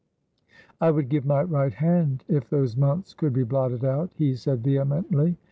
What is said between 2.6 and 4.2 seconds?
months could be blotted out,"